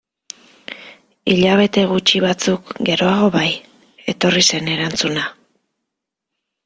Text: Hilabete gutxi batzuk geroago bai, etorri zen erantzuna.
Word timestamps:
Hilabete 1.33 1.83
gutxi 1.91 2.21
batzuk 2.23 2.73
geroago 2.89 3.29
bai, 3.37 3.47
etorri 4.15 4.45
zen 4.55 4.71
erantzuna. 4.77 5.27